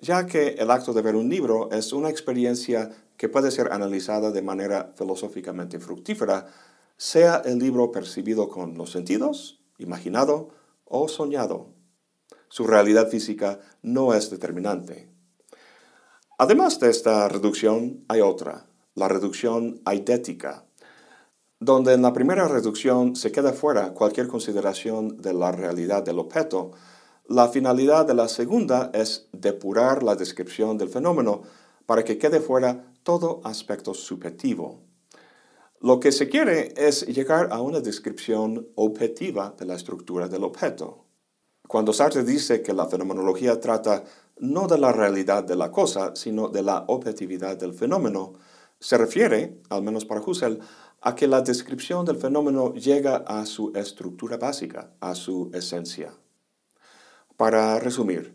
ya 0.00 0.26
que 0.26 0.48
el 0.58 0.70
acto 0.70 0.92
de 0.92 1.02
ver 1.02 1.16
un 1.16 1.28
libro 1.28 1.70
es 1.70 1.92
una 1.92 2.10
experiencia 2.10 2.90
que 3.16 3.28
puede 3.28 3.50
ser 3.50 3.72
analizada 3.72 4.30
de 4.30 4.42
manera 4.42 4.92
filosóficamente 4.96 5.78
fructífera, 5.78 6.46
sea 6.96 7.42
el 7.44 7.58
libro 7.58 7.90
percibido 7.92 8.48
con 8.48 8.76
los 8.76 8.90
sentidos, 8.90 9.60
imaginado 9.78 10.50
o 10.84 11.08
soñado. 11.08 11.68
Su 12.48 12.66
realidad 12.66 13.08
física 13.08 13.60
no 13.80 14.12
es 14.12 14.28
determinante. 14.28 15.08
Además 16.36 16.80
de 16.80 16.90
esta 16.90 17.28
reducción, 17.28 18.04
hay 18.08 18.20
otra, 18.20 18.66
la 18.94 19.08
reducción 19.08 19.80
eidética, 19.90 20.66
donde 21.64 21.94
en 21.94 22.02
la 22.02 22.12
primera 22.12 22.48
reducción 22.48 23.14
se 23.14 23.30
queda 23.30 23.52
fuera 23.52 23.94
cualquier 23.94 24.26
consideración 24.26 25.22
de 25.22 25.32
la 25.32 25.52
realidad 25.52 26.02
del 26.02 26.18
objeto, 26.18 26.72
la 27.28 27.48
finalidad 27.48 28.04
de 28.04 28.14
la 28.14 28.26
segunda 28.26 28.90
es 28.92 29.28
depurar 29.32 30.02
la 30.02 30.16
descripción 30.16 30.76
del 30.76 30.88
fenómeno 30.88 31.42
para 31.86 32.04
que 32.04 32.18
quede 32.18 32.40
fuera 32.40 32.92
todo 33.04 33.40
aspecto 33.44 33.94
subjetivo. 33.94 34.80
Lo 35.80 36.00
que 36.00 36.10
se 36.10 36.28
quiere 36.28 36.74
es 36.76 37.06
llegar 37.06 37.48
a 37.52 37.60
una 37.60 37.78
descripción 37.78 38.66
objetiva 38.74 39.54
de 39.56 39.64
la 39.64 39.76
estructura 39.76 40.26
del 40.26 40.42
objeto. 40.42 41.04
Cuando 41.68 41.92
Sartre 41.92 42.24
dice 42.24 42.62
que 42.62 42.72
la 42.72 42.86
fenomenología 42.86 43.60
trata 43.60 44.02
no 44.38 44.66
de 44.66 44.78
la 44.78 44.92
realidad 44.92 45.44
de 45.44 45.54
la 45.54 45.70
cosa, 45.70 46.16
sino 46.16 46.48
de 46.48 46.62
la 46.62 46.84
objetividad 46.88 47.56
del 47.56 47.72
fenómeno, 47.72 48.32
se 48.82 48.98
refiere, 48.98 49.60
al 49.70 49.82
menos 49.82 50.04
para 50.04 50.20
Husserl, 50.20 50.58
a 51.02 51.14
que 51.14 51.26
la 51.26 51.42
descripción 51.42 52.04
del 52.04 52.16
fenómeno 52.16 52.72
llega 52.74 53.16
a 53.16 53.44
su 53.44 53.72
estructura 53.74 54.36
básica, 54.36 54.92
a 55.00 55.14
su 55.14 55.50
esencia. 55.52 56.14
Para 57.36 57.78
resumir, 57.80 58.34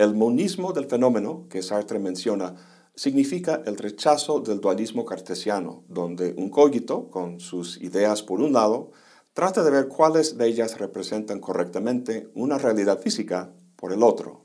El 0.00 0.14
monismo 0.14 0.72
del 0.72 0.86
fenómeno 0.86 1.46
que 1.50 1.60
Sartre 1.60 1.98
menciona 1.98 2.54
significa 2.94 3.62
el 3.66 3.76
rechazo 3.76 4.38
del 4.38 4.60
dualismo 4.60 5.04
cartesiano, 5.04 5.82
donde 5.88 6.34
un 6.36 6.50
cogito, 6.50 7.10
con 7.10 7.40
sus 7.40 7.80
ideas 7.82 8.22
por 8.22 8.40
un 8.40 8.52
lado, 8.52 8.92
trata 9.32 9.64
de 9.64 9.72
ver 9.72 9.88
cuáles 9.88 10.38
de 10.38 10.46
ellas 10.46 10.78
representan 10.78 11.40
correctamente 11.40 12.30
una 12.36 12.58
realidad 12.58 13.00
física 13.00 13.50
por 13.74 13.92
el 13.92 14.04
otro. 14.04 14.44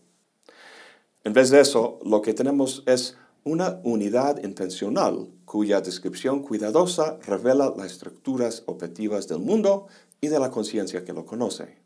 En 1.24 1.34
vez 1.34 1.51
de 1.51 1.62
eso, 1.62 2.00
lo 2.03 2.24
que 2.24 2.34
tenemos 2.34 2.82
es 2.88 3.15
una 3.44 3.80
unidad 3.84 4.44
intencional 4.44 5.30
cuya 5.53 5.81
descripción 5.81 6.41
cuidadosa 6.41 7.19
revela 7.27 7.72
las 7.77 7.91
estructuras 7.91 8.63
objetivas 8.65 9.27
del 9.27 9.38
mundo 9.38 9.86
y 10.19 10.29
de 10.29 10.39
la 10.39 10.50
conciencia 10.50 11.05
que 11.05 11.13
lo 11.13 11.27
conoce. 11.27 11.77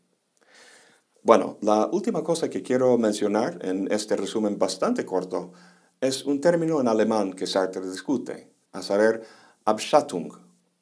Bueno, 1.22 1.58
la 1.60 1.86
última 1.92 2.24
cosa 2.24 2.48
que 2.48 2.62
quiero 2.62 2.96
mencionar 2.96 3.58
en 3.60 3.92
este 3.92 4.16
resumen 4.16 4.58
bastante 4.58 5.04
corto 5.04 5.52
es 6.00 6.24
un 6.24 6.40
término 6.40 6.80
en 6.80 6.88
alemán 6.88 7.34
que 7.34 7.46
Sartre 7.46 7.82
discute, 7.90 8.50
a 8.72 8.80
saber, 8.80 9.22
Abschattung, 9.66 10.32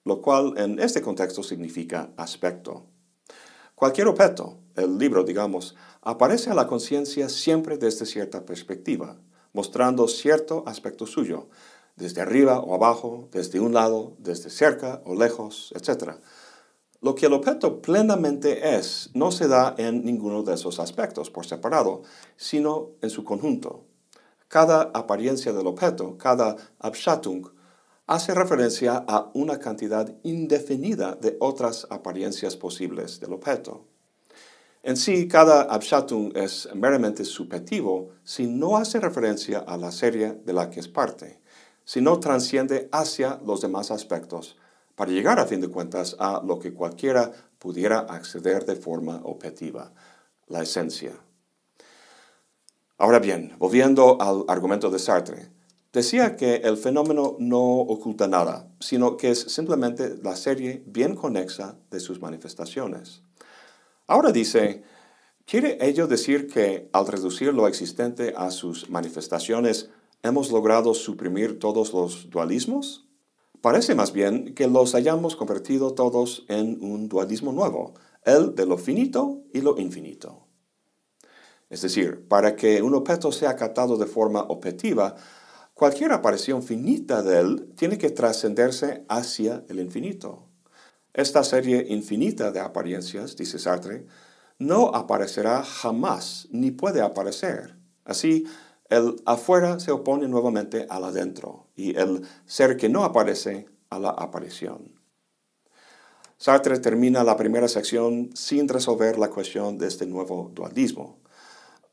lo 0.04 0.22
cual 0.22 0.54
en 0.56 0.78
este 0.78 1.02
contexto 1.02 1.42
significa 1.42 2.12
aspecto. 2.16 2.86
Cualquier 3.74 4.06
objeto, 4.06 4.60
el 4.76 4.96
libro 4.96 5.24
digamos, 5.24 5.74
aparece 6.02 6.50
a 6.50 6.54
la 6.54 6.68
conciencia 6.68 7.28
siempre 7.30 7.78
desde 7.78 8.06
cierta 8.06 8.46
perspectiva, 8.46 9.18
mostrando 9.52 10.06
cierto 10.06 10.62
aspecto 10.68 11.04
suyo, 11.04 11.48
desde 11.96 12.20
arriba 12.20 12.60
o 12.60 12.74
abajo, 12.74 13.28
desde 13.32 13.58
un 13.58 13.74
lado, 13.74 14.14
desde 14.18 14.50
cerca 14.50 15.02
o 15.04 15.14
lejos, 15.14 15.72
etc. 15.74 16.12
Lo 17.00 17.14
que 17.14 17.26
el 17.26 17.32
objeto 17.32 17.82
plenamente 17.82 18.76
es 18.76 19.10
no 19.14 19.32
se 19.32 19.48
da 19.48 19.74
en 19.78 20.04
ninguno 20.04 20.42
de 20.42 20.54
esos 20.54 20.78
aspectos 20.78 21.30
por 21.30 21.46
separado, 21.46 22.02
sino 22.36 22.90
en 23.02 23.10
su 23.10 23.24
conjunto. 23.24 23.84
Cada 24.48 24.90
apariencia 24.94 25.52
del 25.52 25.66
objeto, 25.66 26.16
cada 26.18 26.56
Abschattung, 26.78 27.48
hace 28.06 28.34
referencia 28.34 29.04
a 29.08 29.30
una 29.34 29.58
cantidad 29.58 30.14
indefinida 30.22 31.16
de 31.16 31.36
otras 31.40 31.86
apariencias 31.90 32.56
posibles 32.56 33.18
del 33.20 33.32
objeto. 33.32 33.86
En 34.82 34.96
sí, 34.96 35.26
cada 35.26 35.62
Abschattung 35.62 36.36
es 36.36 36.68
meramente 36.72 37.24
subjetivo 37.24 38.10
si 38.22 38.46
no 38.46 38.76
hace 38.76 39.00
referencia 39.00 39.58
a 39.58 39.76
la 39.76 39.90
serie 39.90 40.34
de 40.44 40.52
la 40.52 40.70
que 40.70 40.78
es 40.78 40.86
parte, 40.86 41.40
si 41.86 42.00
no 42.00 42.18
transciende 42.18 42.88
hacia 42.92 43.40
los 43.46 43.62
demás 43.62 43.90
aspectos, 43.90 44.58
para 44.96 45.12
llegar 45.12 45.38
a 45.38 45.46
fin 45.46 45.60
de 45.60 45.68
cuentas 45.68 46.16
a 46.18 46.42
lo 46.44 46.58
que 46.58 46.74
cualquiera 46.74 47.30
pudiera 47.58 48.00
acceder 48.00 48.66
de 48.66 48.74
forma 48.76 49.20
objetiva, 49.22 49.92
la 50.48 50.62
esencia. 50.62 51.12
Ahora 52.98 53.20
bien, 53.20 53.54
volviendo 53.58 54.20
al 54.20 54.44
argumento 54.48 54.90
de 54.90 54.98
Sartre, 54.98 55.50
decía 55.92 56.34
que 56.34 56.56
el 56.56 56.76
fenómeno 56.76 57.36
no 57.38 57.60
oculta 57.60 58.26
nada, 58.26 58.68
sino 58.80 59.16
que 59.16 59.30
es 59.30 59.40
simplemente 59.40 60.16
la 60.22 60.34
serie 60.34 60.82
bien 60.86 61.14
conexa 61.14 61.76
de 61.90 62.00
sus 62.00 62.20
manifestaciones. 62.20 63.22
Ahora 64.08 64.32
dice, 64.32 64.82
¿quiere 65.44 65.78
ello 65.80 66.08
decir 66.08 66.52
que 66.52 66.88
al 66.92 67.06
reducir 67.06 67.54
lo 67.54 67.68
existente 67.68 68.34
a 68.36 68.50
sus 68.50 68.90
manifestaciones 68.90 69.90
hemos 70.22 70.50
logrado 70.50 70.94
suprimir 70.94 71.58
todos 71.58 71.92
los 71.92 72.30
dualismos? 72.30 73.08
Parece 73.60 73.94
más 73.94 74.12
bien 74.12 74.54
que 74.54 74.68
los 74.68 74.94
hayamos 74.94 75.36
convertido 75.36 75.94
todos 75.94 76.44
en 76.48 76.78
un 76.82 77.08
dualismo 77.08 77.52
nuevo, 77.52 77.94
el 78.24 78.54
de 78.54 78.66
lo 78.66 78.78
finito 78.78 79.42
y 79.52 79.60
lo 79.60 79.78
infinito. 79.78 80.46
Es 81.68 81.82
decir, 81.82 82.26
para 82.28 82.54
que 82.54 82.82
un 82.82 82.94
objeto 82.94 83.32
sea 83.32 83.56
captado 83.56 83.96
de 83.96 84.06
forma 84.06 84.42
objetiva, 84.42 85.16
cualquier 85.74 86.12
aparición 86.12 86.62
finita 86.62 87.22
de 87.22 87.40
él 87.40 87.72
tiene 87.76 87.98
que 87.98 88.10
trascenderse 88.10 89.04
hacia 89.08 89.64
el 89.68 89.80
infinito. 89.80 90.48
Esta 91.12 91.42
serie 91.42 91.86
infinita 91.88 92.52
de 92.52 92.60
apariencias, 92.60 93.36
dice 93.36 93.58
Sartre, 93.58 94.06
no 94.58 94.94
aparecerá 94.94 95.62
jamás 95.62 96.46
ni 96.50 96.70
puede 96.70 97.00
aparecer. 97.00 97.76
Así, 98.04 98.44
el 98.88 99.16
afuera 99.26 99.80
se 99.80 99.90
opone 99.90 100.28
nuevamente 100.28 100.86
al 100.88 101.04
adentro 101.04 101.66
y 101.74 101.96
el 101.96 102.22
ser 102.44 102.76
que 102.76 102.88
no 102.88 103.04
aparece 103.04 103.66
a 103.90 103.98
la 103.98 104.10
aparición. 104.10 104.94
Sartre 106.38 106.78
termina 106.78 107.24
la 107.24 107.36
primera 107.36 107.66
sección 107.66 108.30
sin 108.34 108.68
resolver 108.68 109.18
la 109.18 109.30
cuestión 109.30 109.78
de 109.78 109.88
este 109.88 110.06
nuevo 110.06 110.50
dualismo. 110.54 111.18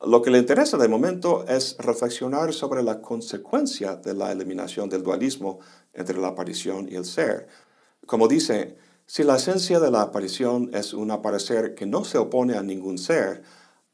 Lo 0.06 0.22
que 0.22 0.32
le 0.32 0.38
interesa 0.38 0.78
de 0.78 0.90
momento 0.90 1.46
es 1.48 1.78
reflexionar 1.80 2.54
sobre 2.54 2.84
la 2.84 3.02
consecuencia 3.02 3.96
de 3.96 4.14
la 4.14 4.34
eliminación 4.34 4.90
del 4.90 5.02
dualismo 5.02 5.60
entre 5.94 6.20
la 6.20 6.28
aparición 6.28 6.90
y 6.92 6.96
el 6.96 7.06
ser. 7.06 7.48
Como 8.06 8.28
dice, 8.28 8.76
si 9.06 9.24
la 9.24 9.38
esencia 9.38 9.80
de 9.80 9.92
la 9.92 10.02
aparición 10.02 10.72
es 10.74 10.94
un 10.94 11.12
aparecer 11.12 11.74
que 11.74 11.86
no 11.86 12.04
se 12.04 12.18
opone 12.18 12.58
a 12.58 12.64
ningún 12.64 12.98
ser, 12.98 13.44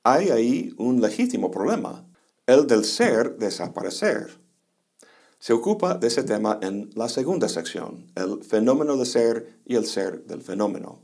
hay 0.03 0.29
ahí 0.29 0.73
un 0.77 0.99
legítimo 0.99 1.51
problema, 1.51 2.08
el 2.49 2.65
del 2.65 2.83
ser 2.83 3.37
desaparecer. 3.37 4.39
Se 5.37 5.53
ocupa 5.53 5.93
de 5.93 6.07
ese 6.07 6.23
tema 6.23 6.57
en 6.63 6.89
la 6.95 7.07
segunda 7.07 7.47
sección, 7.47 8.11
el 8.15 8.43
fenómeno 8.43 8.97
de 8.97 9.05
ser 9.05 9.59
y 9.65 9.75
el 9.75 9.85
ser 9.85 10.25
del 10.25 10.41
fenómeno. 10.41 10.99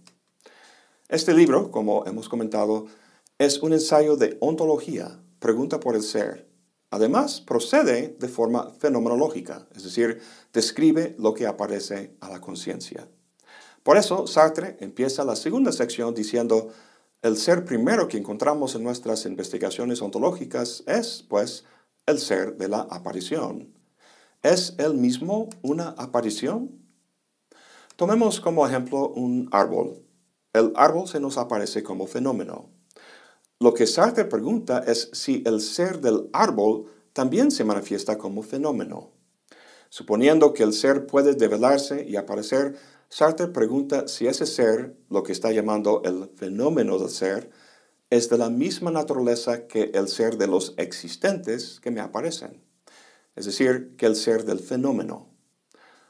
Este 1.08 1.36
libro, 1.36 1.70
como 1.70 2.04
hemos 2.08 2.30
comentado, 2.30 2.88
es 3.38 3.62
un 3.62 3.74
ensayo 3.74 4.16
de 4.16 4.38
ontología, 4.40 5.22
pregunta 5.38 5.80
por 5.80 5.96
el 5.96 6.02
ser. 6.02 6.50
Además, 6.90 7.42
procede 7.42 8.18
de 8.20 8.28
forma 8.28 8.72
fenomenológica, 8.80 9.68
es 9.76 9.84
decir, 9.84 10.22
describe 10.52 11.16
lo 11.20 11.36
que 11.36 11.46
aparece 11.46 12.16
a 12.22 12.30
la 12.30 12.42
conciencia. 12.42 13.08
Por 13.84 13.98
eso, 13.98 14.26
Sartre 14.26 14.78
empieza 14.80 15.24
la 15.24 15.36
segunda 15.36 15.72
sección 15.72 16.16
diciendo, 16.16 16.72
el 17.22 17.38
ser 17.38 17.66
primero 17.66 18.08
que 18.08 18.18
encontramos 18.18 18.76
en 18.76 18.84
nuestras 18.84 19.26
investigaciones 19.26 20.02
ontológicas 20.02 20.84
es, 20.88 21.26
pues, 21.28 21.66
el 22.06 22.20
ser 22.20 22.58
de 22.58 22.70
la 22.70 22.82
aparición. 22.82 23.74
¿Es 24.44 24.76
él 24.78 24.94
mismo 24.94 25.50
una 25.64 25.90
aparición? 25.98 26.86
Tomemos 27.96 28.40
como 28.40 28.68
ejemplo 28.68 29.10
un 29.10 29.50
árbol. 29.52 30.04
El 30.54 30.72
árbol 30.76 31.08
se 31.08 31.20
nos 31.20 31.38
aparece 31.38 31.82
como 31.82 32.08
fenómeno. 32.08 32.70
Lo 33.60 33.74
que 33.74 33.88
Sartre 33.88 34.26
pregunta 34.26 34.84
es 34.86 35.10
si 35.14 35.42
el 35.46 35.62
ser 35.62 36.02
del 36.02 36.30
árbol 36.34 36.92
también 37.14 37.52
se 37.52 37.64
manifiesta 37.64 38.18
como 38.18 38.44
fenómeno. 38.44 39.12
Suponiendo 39.90 40.54
que 40.54 40.64
el 40.64 40.74
ser 40.74 41.08
puede 41.08 41.36
develarse 41.36 42.06
y 42.06 42.18
aparecer, 42.18 42.76
Sartre 43.10 43.48
pregunta 43.48 44.08
si 44.08 44.28
ese 44.28 44.46
ser, 44.46 44.96
lo 45.10 45.24
que 45.24 45.32
está 45.32 45.52
llamando 45.52 46.02
el 46.04 46.30
fenómeno 46.36 46.98
del 46.98 47.10
ser, 47.10 47.50
es 48.10 48.30
de 48.30 48.38
la 48.38 48.50
misma 48.50 48.92
naturaleza 48.92 49.68
que 49.68 49.92
el 49.94 50.08
ser 50.08 50.38
de 50.38 50.48
los 50.48 50.74
existentes 50.78 51.80
que 51.80 51.92
me 51.92 52.02
aparecen, 52.02 52.64
es 53.36 53.46
decir, 53.46 53.96
que 53.98 54.06
el 54.06 54.16
ser 54.16 54.46
del 54.46 54.60
fenómeno. 54.60 55.28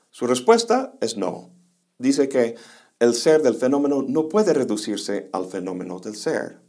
Su 0.10 0.28
respuesta 0.28 0.94
es 1.02 1.18
no. 1.18 1.52
Dice 1.98 2.30
que 2.30 2.56
el 3.00 3.14
ser 3.14 3.42
del 3.42 3.56
fenómeno 3.56 4.04
no 4.08 4.30
puede 4.30 4.54
reducirse 4.54 5.30
al 5.34 5.46
fenómeno 5.46 6.00
del 6.00 6.16
ser. 6.16 6.60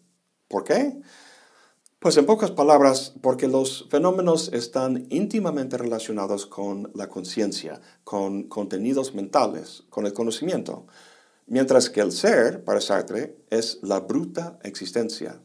¿Por 0.48 0.64
qué? 0.64 1.00
Pues 1.98 2.18
en 2.18 2.26
pocas 2.26 2.50
palabras, 2.50 3.14
porque 3.22 3.48
los 3.48 3.86
fenómenos 3.88 4.52
están 4.52 5.06
íntimamente 5.08 5.78
relacionados 5.78 6.44
con 6.44 6.90
la 6.94 7.08
conciencia, 7.08 7.80
con 8.04 8.44
contenidos 8.44 9.14
mentales, 9.14 9.84
con 9.88 10.04
el 10.04 10.12
conocimiento, 10.12 10.86
mientras 11.46 11.88
que 11.88 12.02
el 12.02 12.12
ser, 12.12 12.64
para 12.64 12.82
Sartre, 12.82 13.38
es 13.48 13.78
la 13.82 14.00
bruta 14.00 14.58
existencia. 14.62 15.40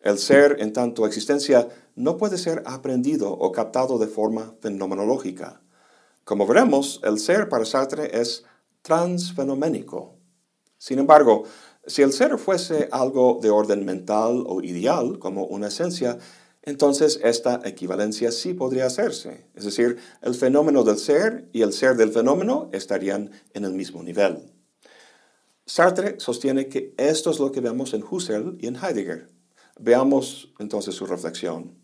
El 0.00 0.18
ser, 0.18 0.56
en 0.60 0.74
tanto 0.74 1.06
existencia, 1.06 1.68
no 1.94 2.18
puede 2.18 2.36
ser 2.36 2.62
aprendido 2.66 3.32
o 3.32 3.50
captado 3.50 3.98
de 3.98 4.08
forma 4.08 4.54
fenomenológica. 4.60 5.62
Como 6.24 6.46
veremos, 6.46 7.00
el 7.02 7.18
ser 7.18 7.48
para 7.48 7.64
Sartre 7.64 8.20
es 8.20 8.44
transfenoménico. 8.82 10.16
Sin 10.76 10.98
embargo, 10.98 11.44
si 11.86 12.02
el 12.02 12.12
ser 12.12 12.38
fuese 12.38 12.88
algo 12.92 13.38
de 13.42 13.50
orden 13.50 13.84
mental 13.84 14.44
o 14.46 14.62
ideal, 14.62 15.18
como 15.18 15.44
una 15.44 15.68
esencia, 15.68 16.18
entonces 16.62 17.20
esta 17.22 17.60
equivalencia 17.64 18.32
sí 18.32 18.52
podría 18.52 18.86
hacerse. 18.86 19.46
Es 19.54 19.64
decir, 19.64 19.96
el 20.20 20.34
fenómeno 20.34 20.84
del 20.84 20.98
ser 20.98 21.48
y 21.52 21.62
el 21.62 21.72
ser 21.72 21.96
del 21.96 22.12
fenómeno 22.12 22.68
estarían 22.72 23.30
en 23.54 23.64
el 23.64 23.72
mismo 23.72 24.02
nivel. 24.02 24.52
Sartre 25.64 26.18
sostiene 26.20 26.68
que 26.68 26.94
esto 26.98 27.30
es 27.30 27.38
lo 27.38 27.52
que 27.52 27.60
vemos 27.60 27.94
en 27.94 28.02
Husserl 28.02 28.58
y 28.60 28.66
en 28.66 28.76
Heidegger. 28.76 29.30
Veamos 29.78 30.52
entonces 30.58 30.94
su 30.94 31.06
reflexión. 31.06 31.78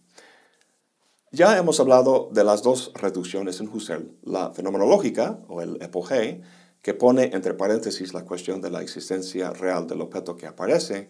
Ya 1.33 1.57
hemos 1.57 1.81
hablado 1.81 2.29
de 2.33 2.45
las 2.45 2.63
dos 2.63 2.93
reducciones 2.95 3.61
en 3.61 3.69
Husserl, 3.69 4.11
la 4.23 4.53
fenomenológica 4.53 5.41
o 5.49 5.63
el 5.63 5.81
epogé, 5.83 6.43
que 6.87 6.95
pone 6.95 7.31
entre 7.33 7.55
paréntesis 7.55 8.15
la 8.15 8.25
cuestión 8.25 8.61
de 8.61 8.71
la 8.71 8.81
existencia 8.81 9.51
real 9.51 9.89
del 9.89 10.03
objeto 10.03 10.37
que 10.37 10.47
aparece, 10.47 11.09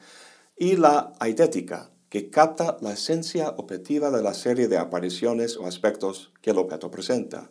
y 0.57 0.77
la 0.77 1.13
eidética, 1.21 1.91
que 2.09 2.31
capta 2.31 2.79
la 2.81 2.95
esencia 2.95 3.51
objetiva 3.59 4.11
de 4.11 4.23
la 4.23 4.33
serie 4.33 4.69
de 4.69 4.79
apariciones 4.79 5.59
o 5.59 5.67
aspectos 5.67 6.33
que 6.41 6.53
el 6.53 6.57
objeto 6.57 6.91
presenta. 6.91 7.51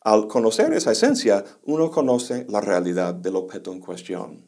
Al 0.00 0.28
conocer 0.28 0.72
esa 0.74 0.92
esencia, 0.92 1.44
uno 1.64 1.90
conoce 1.90 2.46
la 2.48 2.60
realidad 2.60 3.14
del 3.14 3.34
objeto 3.34 3.72
en 3.72 3.80
cuestión. 3.80 4.44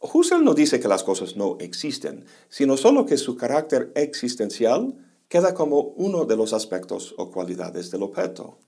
Husserl 0.00 0.42
no 0.42 0.54
dice 0.54 0.80
que 0.80 0.88
las 0.88 1.04
cosas 1.04 1.36
no 1.36 1.58
existen, 1.60 2.26
sino 2.48 2.76
solo 2.76 3.06
que 3.06 3.16
su 3.16 3.36
carácter 3.36 3.92
existencial 3.94 4.96
queda 5.28 5.54
como 5.54 5.78
uno 5.94 6.24
de 6.24 6.36
los 6.36 6.54
aspectos 6.54 7.14
o 7.18 7.30
cualidades 7.30 7.92
del 7.92 8.02
objeto. 8.02 8.58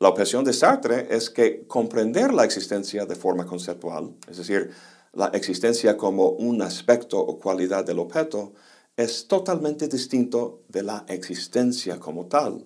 La 0.00 0.08
objeción 0.08 0.44
de 0.44 0.52
Sartre 0.52 1.08
es 1.10 1.28
que 1.28 1.66
comprender 1.66 2.32
la 2.32 2.44
existencia 2.44 3.04
de 3.04 3.16
forma 3.16 3.46
conceptual, 3.46 4.14
es 4.28 4.36
decir, 4.36 4.70
la 5.12 5.26
existencia 5.34 5.96
como 5.96 6.28
un 6.28 6.62
aspecto 6.62 7.18
o 7.18 7.38
cualidad 7.40 7.84
del 7.84 7.98
objeto, 7.98 8.52
es 8.96 9.26
totalmente 9.26 9.88
distinto 9.88 10.62
de 10.68 10.84
la 10.84 11.04
existencia 11.08 11.98
como 11.98 12.26
tal. 12.26 12.64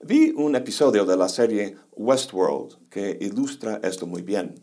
Vi 0.00 0.32
un 0.34 0.56
episodio 0.56 1.04
de 1.04 1.16
la 1.16 1.28
serie 1.28 1.76
Westworld 1.92 2.88
que 2.88 3.18
ilustra 3.20 3.78
esto 3.82 4.06
muy 4.06 4.22
bien. 4.22 4.54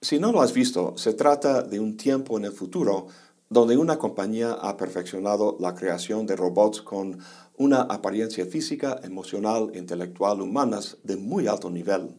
Si 0.00 0.20
no 0.20 0.30
lo 0.30 0.42
has 0.42 0.52
visto, 0.52 0.96
se 0.96 1.14
trata 1.14 1.62
de 1.62 1.80
un 1.80 1.96
tiempo 1.96 2.38
en 2.38 2.44
el 2.44 2.52
futuro 2.52 3.08
donde 3.52 3.76
una 3.76 3.98
compañía 3.98 4.52
ha 4.52 4.78
perfeccionado 4.78 5.58
la 5.60 5.74
creación 5.74 6.24
de 6.24 6.36
robots 6.36 6.80
con 6.80 7.18
una 7.58 7.82
apariencia 7.82 8.46
física, 8.46 8.98
emocional 9.04 9.70
intelectual 9.74 10.40
humanas 10.40 10.96
de 11.02 11.16
muy 11.16 11.46
alto 11.46 11.68
nivel. 11.68 12.18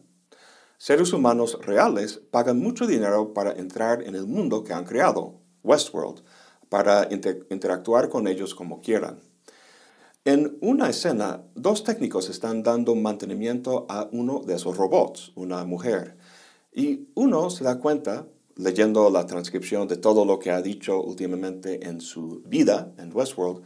Seres 0.78 1.12
humanos 1.12 1.58
reales 1.60 2.20
pagan 2.30 2.60
mucho 2.60 2.86
dinero 2.86 3.34
para 3.34 3.52
entrar 3.52 4.02
en 4.02 4.14
el 4.14 4.28
mundo 4.28 4.62
que 4.62 4.74
han 4.74 4.84
creado, 4.84 5.40
Westworld, 5.64 6.22
para 6.68 7.08
interactuar 7.10 8.08
con 8.08 8.28
ellos 8.28 8.54
como 8.54 8.80
quieran. 8.80 9.18
En 10.24 10.56
una 10.60 10.88
escena, 10.88 11.42
dos 11.56 11.82
técnicos 11.82 12.30
están 12.30 12.62
dando 12.62 12.94
mantenimiento 12.94 13.86
a 13.88 14.08
uno 14.12 14.40
de 14.40 14.54
esos 14.54 14.76
robots, 14.76 15.32
una 15.34 15.64
mujer, 15.64 16.16
y 16.72 17.08
uno 17.14 17.50
se 17.50 17.64
da 17.64 17.80
cuenta 17.80 18.28
leyendo 18.56 19.10
la 19.10 19.26
transcripción 19.26 19.88
de 19.88 19.96
todo 19.96 20.24
lo 20.24 20.38
que 20.38 20.50
ha 20.50 20.62
dicho 20.62 21.02
últimamente 21.02 21.86
en 21.86 22.00
su 22.00 22.42
vida 22.46 22.92
en 22.98 23.14
Westworld, 23.14 23.62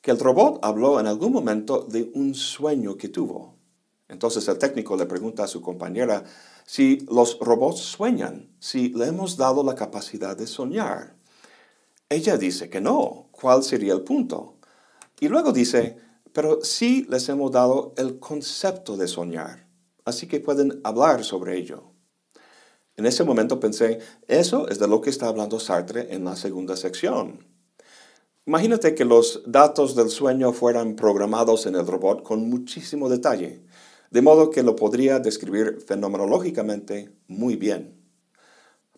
que 0.00 0.10
el 0.10 0.18
robot 0.18 0.58
habló 0.62 1.00
en 1.00 1.06
algún 1.06 1.32
momento 1.32 1.86
de 1.88 2.10
un 2.14 2.34
sueño 2.34 2.96
que 2.96 3.08
tuvo. 3.08 3.56
Entonces 4.08 4.46
el 4.48 4.58
técnico 4.58 4.96
le 4.96 5.06
pregunta 5.06 5.44
a 5.44 5.48
su 5.48 5.60
compañera 5.60 6.24
si 6.66 7.06
los 7.10 7.38
robots 7.38 7.80
sueñan, 7.80 8.50
si 8.60 8.90
le 8.90 9.06
hemos 9.06 9.36
dado 9.36 9.64
la 9.64 9.74
capacidad 9.74 10.36
de 10.36 10.46
soñar. 10.46 11.16
Ella 12.08 12.36
dice 12.36 12.68
que 12.68 12.80
no. 12.80 13.28
¿Cuál 13.32 13.62
sería 13.62 13.94
el 13.94 14.02
punto? 14.02 14.58
Y 15.20 15.28
luego 15.28 15.52
dice, 15.52 15.96
pero 16.32 16.60
sí 16.62 17.06
les 17.08 17.28
hemos 17.28 17.50
dado 17.50 17.94
el 17.96 18.18
concepto 18.18 18.96
de 18.96 19.08
soñar, 19.08 19.66
así 20.04 20.26
que 20.26 20.40
pueden 20.40 20.80
hablar 20.84 21.24
sobre 21.24 21.56
ello. 21.56 21.93
En 22.96 23.06
ese 23.06 23.24
momento 23.24 23.58
pensé, 23.58 23.98
eso 24.28 24.68
es 24.68 24.78
de 24.78 24.86
lo 24.86 25.00
que 25.00 25.10
está 25.10 25.26
hablando 25.26 25.58
Sartre 25.58 26.14
en 26.14 26.24
la 26.24 26.36
segunda 26.36 26.76
sección. 26.76 27.44
Imagínate 28.46 28.94
que 28.94 29.04
los 29.04 29.42
datos 29.46 29.96
del 29.96 30.10
sueño 30.10 30.52
fueran 30.52 30.96
programados 30.96 31.66
en 31.66 31.74
el 31.74 31.86
robot 31.86 32.22
con 32.22 32.48
muchísimo 32.48 33.08
detalle, 33.08 33.62
de 34.10 34.22
modo 34.22 34.50
que 34.50 34.62
lo 34.62 34.76
podría 34.76 35.18
describir 35.18 35.80
fenomenológicamente 35.84 37.10
muy 37.26 37.56
bien. 37.56 38.00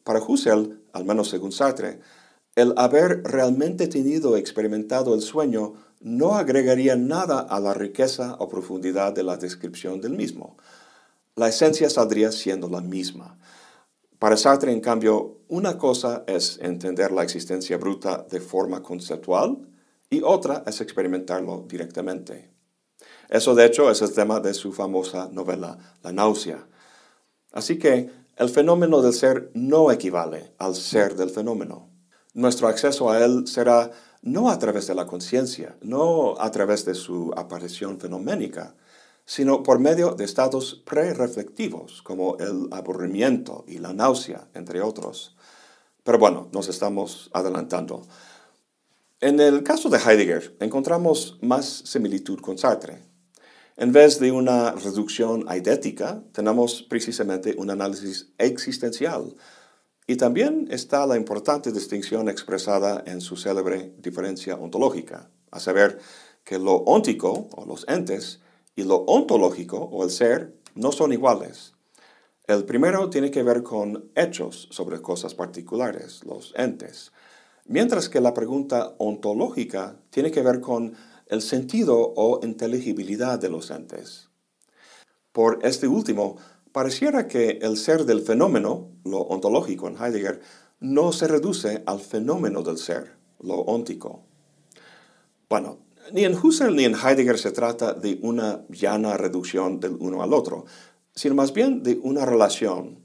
Para 0.05 0.21
Husserl, 0.21 0.83
al 0.93 1.05
menos 1.05 1.29
según 1.29 1.53
Sartre, 1.53 2.01
el 2.55 2.75
haber 2.77 3.23
realmente 3.23 3.87
tenido 3.87 4.37
experimentado 4.37 5.15
el 5.15 5.21
sueño 5.21 5.75
no 6.01 6.35
agregaría 6.35 6.97
nada 6.97 7.41
a 7.41 7.61
la 7.61 7.73
riqueza 7.73 8.37
o 8.39 8.49
profundidad 8.49 9.13
de 9.13 9.23
la 9.23 9.37
descripción 9.37 10.01
del 10.01 10.13
mismo. 10.13 10.57
La 11.35 11.49
esencia 11.49 11.89
saldría 11.89 12.33
siendo 12.33 12.69
la 12.69 12.81
misma. 12.81 13.39
Para 14.19 14.37
Sartre, 14.37 14.73
en 14.73 14.81
cambio, 14.81 15.41
una 15.49 15.77
cosa 15.77 16.25
es 16.27 16.59
entender 16.63 17.13
la 17.13 17.23
existencia 17.23 17.77
bruta 17.77 18.27
de 18.31 18.41
forma 18.41 18.83
conceptual 18.83 19.69
y 20.09 20.23
otra 20.23 20.65
es 20.67 20.81
experimentarlo 20.81 21.65
directamente. 21.69 22.51
Eso, 23.29 23.55
de 23.55 23.67
hecho, 23.67 23.91
es 23.91 24.01
el 24.01 24.15
tema 24.15 24.41
de 24.41 24.55
su 24.55 24.73
famosa 24.73 25.29
novela 25.31 25.79
La 26.03 26.13
náusea. 26.13 26.67
Así 27.53 27.79
que 27.79 28.11
el 28.37 28.49
fenómeno 28.49 29.03
del 29.03 29.13
ser 29.13 29.51
no 29.55 29.91
equivale 29.91 30.55
al 30.59 30.75
ser 30.75 31.17
del 31.17 31.31
fenómeno. 31.31 31.91
Nuestro 32.33 32.69
acceso 32.69 33.11
a 33.11 33.23
él 33.25 33.47
será 33.47 33.91
no 34.23 34.51
a 34.51 34.59
través 34.59 34.87
de 34.87 34.95
la 34.95 35.07
conciencia, 35.07 35.77
no 35.83 36.41
a 36.41 36.51
través 36.51 36.85
de 36.85 36.95
su 36.95 37.33
aparición 37.37 37.99
fenoménica, 37.99 38.75
sino 39.27 39.63
por 39.65 39.81
medio 39.81 40.13
de 40.13 40.25
estados 40.25 40.83
pre-reflectivos 40.87 42.01
como 42.03 42.39
el 42.39 42.69
aburrimiento 42.71 43.65
y 43.67 43.79
la 43.79 43.93
náusea, 43.93 44.49
entre 44.55 44.81
otros. 44.81 45.37
Pero 46.05 46.19
bueno, 46.19 46.49
nos 46.53 46.69
estamos 46.69 47.29
adelantando. 47.35 48.07
En 49.21 49.41
el 49.41 49.65
caso 49.65 49.89
de 49.91 49.99
Heidegger 49.99 50.57
encontramos 50.61 51.39
más 51.43 51.67
similitud 51.67 52.41
con 52.41 52.57
Sartre. 52.57 53.03
En 53.77 53.93
vez 53.93 54.21
de 54.21 54.31
una 54.31 54.71
reducción 54.71 55.45
eidética, 55.51 56.23
tenemos 56.33 56.83
precisamente 56.83 57.55
un 57.59 57.71
análisis 57.71 58.33
existencial. 58.39 59.35
Y 60.07 60.17
también 60.17 60.69
está 60.71 61.05
la 61.07 61.17
importante 61.17 61.73
distinción 61.73 62.29
expresada 62.29 63.03
en 63.07 63.21
su 63.21 63.37
célebre 63.37 63.93
diferencia 63.99 64.55
ontológica, 64.55 65.29
a 65.51 65.59
saber 65.59 65.99
que 66.45 66.59
lo 66.59 66.77
óntico, 66.77 67.49
o 67.53 67.67
los 67.67 67.85
entes, 67.89 68.41
y 68.77 68.85
lo 68.85 68.99
ontológico 68.99 69.79
o 69.79 70.05
el 70.05 70.11
ser 70.11 70.55
no 70.75 70.93
son 70.93 71.13
iguales. 71.13 71.73
El 72.47 72.65
primero 72.65 73.11
tiene 73.11 73.33
que 73.33 73.43
ver 73.43 73.65
con 73.65 74.13
hechos 74.15 74.69
sobre 74.71 75.03
cosas 75.03 75.35
particulares, 75.35 76.23
los 76.25 76.55
entes, 76.57 77.11
mientras 77.65 78.09
que 78.09 78.21
la 78.21 78.35
pregunta 78.35 78.95
ontológica 78.99 79.97
tiene 80.11 80.31
que 80.31 80.43
ver 80.43 80.61
con 80.61 80.95
el 81.27 81.43
sentido 81.43 82.13
o 82.15 82.39
inteligibilidad 82.45 83.41
de 83.41 83.49
los 83.49 83.71
entes. 83.73 84.29
Por 85.33 85.59
este 85.63 85.89
último, 85.89 86.37
pareciera 86.71 87.27
que 87.27 87.59
el 87.63 87.77
ser 87.77 88.05
del 88.05 88.21
fenómeno, 88.21 88.91
lo 89.05 89.23
ontológico 89.23 89.89
en 89.89 89.97
Heidegger, 89.97 90.41
no 90.79 91.11
se 91.13 91.27
reduce 91.27 91.83
al 91.87 92.01
fenómeno 92.01 92.63
del 92.63 92.79
ser, 92.79 93.17
lo 93.41 93.57
óntico. 93.57 94.23
Bueno, 95.49 95.79
ni 96.13 96.25
en 96.25 96.35
Husserl 96.35 96.75
ni 96.75 96.85
en 96.85 96.95
Heidegger 96.95 97.39
se 97.39 97.51
trata 97.51 97.93
de 97.93 98.19
una 98.23 98.65
llana 98.69 99.17
reducción 99.17 99.81
del 99.81 99.97
uno 99.99 100.23
al 100.23 100.33
otro, 100.33 100.65
sino 101.15 101.35
más 101.35 101.53
bien 101.53 101.83
de 101.83 101.99
una 102.03 102.25
relación. 102.25 103.05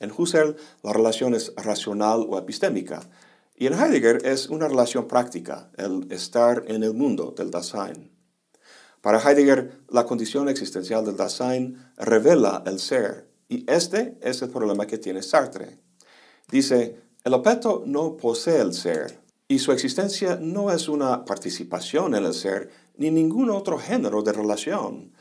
En 0.00 0.12
Husserl 0.16 0.56
la 0.82 0.92
relación 0.92 1.34
es 1.34 1.52
racional 1.56 2.26
o 2.28 2.38
epistémica, 2.38 3.00
y 3.56 3.66
en 3.66 3.74
Heidegger 3.74 4.24
es 4.24 4.48
una 4.48 4.68
relación 4.68 5.08
práctica, 5.08 5.70
el 5.76 6.06
estar 6.10 6.64
en 6.68 6.84
el 6.84 6.94
mundo 6.94 7.34
del 7.36 7.50
Dasein. 7.50 8.12
Para 9.00 9.20
Heidegger, 9.20 9.80
la 9.88 10.06
condición 10.06 10.48
existencial 10.48 11.04
del 11.04 11.16
Dasein 11.16 11.78
revela 11.96 12.62
el 12.66 12.78
ser, 12.78 13.28
y 13.48 13.64
este 13.70 14.18
es 14.22 14.42
el 14.42 14.50
problema 14.50 14.86
que 14.86 14.98
tiene 14.98 15.22
Sartre. 15.22 15.80
Dice, 16.50 17.00
el 17.24 17.34
objeto 17.34 17.82
no 17.84 18.16
posee 18.16 18.60
el 18.60 18.74
ser, 18.74 19.20
y 19.48 19.58
su 19.58 19.72
existencia 19.72 20.38
no 20.40 20.70
es 20.70 20.88
una 20.88 21.24
participación 21.24 22.14
en 22.14 22.26
el 22.26 22.34
ser 22.34 22.70
ni 22.98 23.10
ningún 23.10 23.50
otro 23.50 23.78
género 23.78 24.22
de 24.22 24.32
relación. 24.32 25.12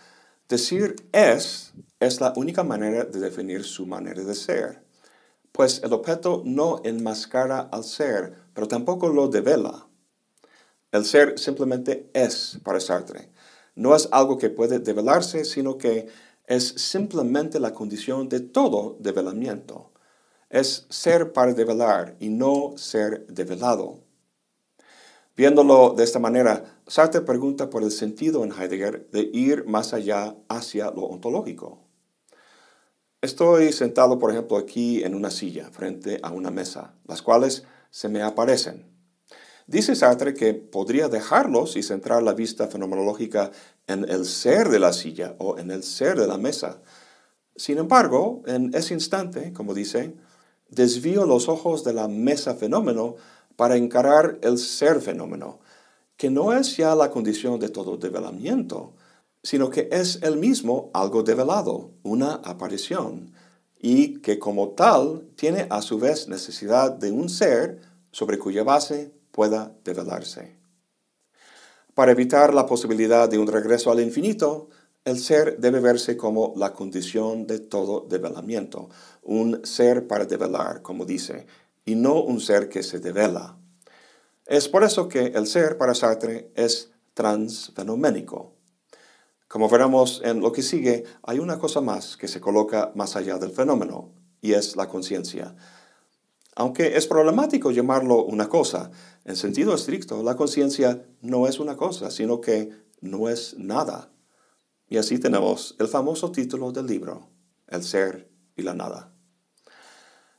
Decir 0.50 0.96
es 1.14 1.74
es 2.00 2.20
la 2.22 2.34
única 2.36 2.64
manera 2.64 3.06
de 3.06 3.20
definir 3.20 3.64
su 3.64 3.86
manera 3.86 4.24
de 4.24 4.36
ser, 4.36 4.84
pues 5.52 5.82
el 5.84 5.94
objeto 5.94 6.44
no 6.46 6.82
enmascara 6.84 7.62
al 7.72 7.84
ser, 7.84 8.36
pero 8.54 8.68
tampoco 8.68 9.10
lo 9.10 9.28
devela. 9.30 9.88
El 10.92 11.06
ser 11.06 11.40
simplemente 11.40 12.10
es 12.14 12.60
para 12.64 12.80
Sartre. 12.80 13.30
No 13.76 13.96
es 13.96 14.08
algo 14.12 14.38
que 14.38 14.50
puede 14.50 14.80
develarse, 14.80 15.46
sino 15.46 15.78
que 15.78 16.08
es 16.46 16.68
simplemente 16.68 17.60
la 17.60 17.74
condición 17.74 18.30
de 18.30 18.40
todo 18.40 18.98
develamiento. 19.00 19.92
Es 20.50 20.86
ser 20.90 21.34
para 21.34 21.54
develar 21.54 22.16
y 22.20 22.30
no 22.30 22.74
ser 22.78 23.26
develado. 23.28 24.07
Viéndolo 25.38 25.94
de 25.96 26.04
esta 26.04 26.18
manera, 26.18 26.82
Sartre 26.88 27.22
pregunta 27.22 27.70
por 27.70 27.84
el 27.84 27.92
sentido 27.92 28.44
en 28.44 28.52
Heidegger 28.52 29.08
de 29.12 29.30
ir 29.32 29.66
más 29.66 29.94
allá 29.94 30.36
hacia 30.50 30.90
lo 30.90 31.04
ontológico. 31.04 31.84
Estoy 33.22 33.72
sentado, 33.72 34.18
por 34.18 34.32
ejemplo, 34.32 34.58
aquí 34.58 35.04
en 35.04 35.14
una 35.14 35.30
silla 35.30 35.70
frente 35.70 36.20
a 36.24 36.32
una 36.32 36.50
mesa, 36.50 36.96
las 37.06 37.22
cuales 37.22 37.66
se 37.92 38.10
me 38.10 38.24
aparecen. 38.24 38.88
Dice 39.68 39.96
Sartre 39.96 40.34
que 40.34 40.56
podría 40.56 41.08
dejarlos 41.08 41.76
y 41.76 41.84
centrar 41.84 42.24
la 42.24 42.34
vista 42.34 42.68
fenomenológica 42.68 43.52
en 43.86 44.10
el 44.10 44.26
ser 44.26 44.70
de 44.70 44.80
la 44.80 44.92
silla 44.92 45.36
o 45.38 45.60
en 45.60 45.70
el 45.70 45.84
ser 45.84 46.20
de 46.20 46.26
la 46.26 46.40
mesa. 46.40 46.82
Sin 47.56 47.78
embargo, 47.78 48.42
en 48.48 48.74
ese 48.74 48.96
instante, 48.96 49.54
como 49.54 49.76
dice, 49.76 50.16
desvío 50.70 51.28
los 51.28 51.48
ojos 51.48 51.84
de 51.84 51.94
la 51.94 52.08
mesa 52.08 52.56
fenómeno 52.56 53.18
para 53.58 53.76
encarar 53.76 54.40
el 54.44 54.58
ser 54.58 55.02
fenómeno, 55.02 55.60
que 56.16 56.30
no 56.30 56.54
es 56.54 56.78
ya 56.78 56.96
la 56.96 57.12
condición 57.12 57.60
de 57.60 57.68
todo 57.68 57.98
develamiento, 57.98 58.94
sino 59.44 59.70
que 59.70 59.90
es 59.92 60.20
el 60.24 60.38
mismo 60.38 60.90
algo 60.94 61.24
develado, 61.24 61.92
una 62.04 62.36
aparición, 62.36 63.34
y 63.80 64.20
que 64.20 64.40
como 64.40 64.70
tal 64.70 65.28
tiene 65.36 65.68
a 65.70 65.82
su 65.82 66.00
vez 66.00 66.28
necesidad 66.28 66.92
de 66.92 67.12
un 67.12 67.30
ser 67.30 67.82
sobre 68.12 68.40
cuya 68.40 68.64
base 68.64 69.12
pueda 69.32 69.76
develarse. 69.84 70.56
Para 71.94 72.12
evitar 72.12 72.54
la 72.54 72.66
posibilidad 72.66 73.28
de 73.28 73.40
un 73.40 73.48
regreso 73.48 73.92
al 73.92 74.00
infinito, 74.00 74.70
el 75.04 75.18
ser 75.20 75.58
debe 75.58 75.80
verse 75.80 76.18
como 76.18 76.54
la 76.58 76.74
condición 76.74 77.48
de 77.48 77.60
todo 77.60 78.02
develamiento, 78.02 78.90
un 79.24 79.66
ser 79.66 80.06
para 80.06 80.26
develar, 80.26 80.82
como 80.82 81.06
dice, 81.06 81.48
y 81.88 81.96
no 81.96 82.22
un 82.22 82.42
ser 82.42 82.68
que 82.68 82.84
se 82.84 83.00
devela. 83.00 83.58
Es 84.46 84.68
por 84.68 84.84
eso 84.84 85.08
que 85.08 85.28
el 85.28 85.48
ser 85.48 85.78
para 85.78 85.96
Sartre 85.96 86.52
es 86.54 86.92
transfenoménico. 87.14 88.56
Como 89.48 89.70
veremos 89.70 90.22
en 90.26 90.42
lo 90.42 90.52
que 90.52 90.64
sigue, 90.64 91.06
hay 91.24 91.40
una 91.40 91.58
cosa 91.58 91.80
más 91.80 92.18
que 92.18 92.28
se 92.28 92.42
coloca 92.42 92.92
más 92.94 93.16
allá 93.16 93.38
del 93.38 93.52
fenómeno, 93.52 94.14
y 94.42 94.52
es 94.52 94.76
la 94.76 94.90
conciencia. 94.90 95.56
Aunque 96.58 96.98
es 96.98 97.08
problemático 97.08 97.72
llamarlo 97.72 98.26
una 98.26 98.50
cosa, 98.50 98.92
en 99.24 99.38
sentido 99.38 99.74
estricto, 99.74 100.22
la 100.24 100.36
conciencia 100.36 101.06
no 101.22 101.48
es 101.48 101.58
una 101.58 101.78
cosa, 101.78 102.12
sino 102.12 102.42
que 102.42 102.70
no 103.00 103.30
es 103.30 103.56
nada. 103.58 104.12
Y 104.90 104.98
así 104.98 105.20
tenemos 105.20 105.78
el 105.80 105.88
famoso 105.88 106.34
título 106.34 106.74
del 106.74 106.88
libro, 106.88 107.30
El 107.66 107.84
ser 107.84 108.30
y 108.58 108.64
la 108.64 108.74
nada. 108.74 109.17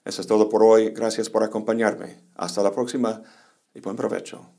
Eso 0.09 0.23
es 0.23 0.27
todo 0.27 0.49
por 0.49 0.63
hoy. 0.63 0.89
Gracias 0.89 1.29
por 1.29 1.45
acompañarme. 1.45 2.25
Hasta 2.35 2.63
la 2.63 2.73
próxima 2.73 3.23
y 3.75 3.81
buen 3.81 3.95
provecho. 3.95 4.51